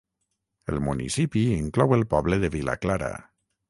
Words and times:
El 0.73 0.81
municipi 0.85 1.45
inclou 1.59 1.97
el 2.01 2.09
poble 2.17 2.43
de 2.47 2.55
Vilaclara. 2.61 3.17